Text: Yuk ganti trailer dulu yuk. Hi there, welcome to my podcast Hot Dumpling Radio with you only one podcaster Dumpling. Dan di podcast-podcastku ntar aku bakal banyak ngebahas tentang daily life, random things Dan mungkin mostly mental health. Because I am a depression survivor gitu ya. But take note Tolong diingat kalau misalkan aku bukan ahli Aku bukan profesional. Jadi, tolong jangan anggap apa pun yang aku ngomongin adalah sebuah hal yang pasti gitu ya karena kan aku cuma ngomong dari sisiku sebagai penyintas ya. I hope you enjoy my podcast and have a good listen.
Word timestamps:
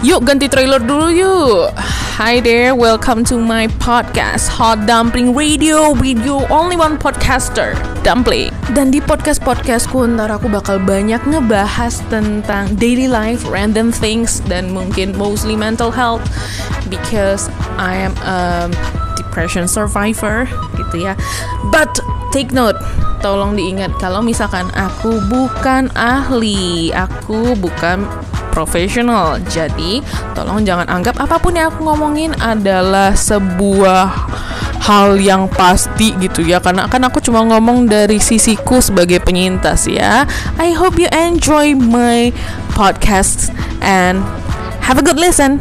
Yuk 0.00 0.24
ganti 0.24 0.48
trailer 0.48 0.80
dulu 0.80 1.12
yuk. 1.12 1.76
Hi 2.16 2.40
there, 2.40 2.72
welcome 2.72 3.20
to 3.28 3.36
my 3.36 3.68
podcast 3.84 4.48
Hot 4.48 4.88
Dumpling 4.88 5.36
Radio 5.36 5.92
with 5.92 6.24
you 6.24 6.40
only 6.48 6.72
one 6.72 6.96
podcaster 6.96 7.76
Dumpling. 8.00 8.48
Dan 8.72 8.88
di 8.88 9.04
podcast-podcastku 9.04 10.08
ntar 10.16 10.32
aku 10.32 10.48
bakal 10.48 10.80
banyak 10.80 11.20
ngebahas 11.28 12.00
tentang 12.08 12.72
daily 12.80 13.12
life, 13.12 13.44
random 13.44 13.92
things 13.92 14.40
Dan 14.48 14.72
mungkin 14.72 15.12
mostly 15.20 15.52
mental 15.52 15.92
health. 15.92 16.24
Because 16.88 17.52
I 17.76 18.00
am 18.00 18.16
a 18.24 18.72
depression 19.20 19.68
survivor 19.68 20.48
gitu 20.80 21.12
ya. 21.12 21.12
But 21.68 21.92
take 22.32 22.56
note 22.56 22.80
Tolong 23.20 23.52
diingat 23.52 24.00
kalau 24.00 24.24
misalkan 24.24 24.72
aku 24.72 25.20
bukan 25.28 25.92
ahli 25.92 26.88
Aku 26.88 27.52
bukan 27.60 28.08
profesional. 28.50 29.38
Jadi, 29.48 30.04
tolong 30.34 30.66
jangan 30.66 30.86
anggap 30.90 31.16
apa 31.22 31.38
pun 31.38 31.56
yang 31.56 31.70
aku 31.72 31.86
ngomongin 31.86 32.34
adalah 32.38 33.14
sebuah 33.14 34.10
hal 34.80 35.20
yang 35.20 35.46
pasti 35.46 36.16
gitu 36.18 36.40
ya 36.40 36.56
karena 36.58 36.88
kan 36.88 37.04
aku 37.04 37.20
cuma 37.20 37.44
ngomong 37.44 37.84
dari 37.84 38.16
sisiku 38.16 38.80
sebagai 38.80 39.20
penyintas 39.20 39.86
ya. 39.86 40.24
I 40.56 40.72
hope 40.72 40.96
you 40.96 41.06
enjoy 41.12 41.76
my 41.76 42.32
podcast 42.72 43.52
and 43.84 44.24
have 44.82 44.98
a 44.98 45.04
good 45.04 45.20
listen. 45.20 45.60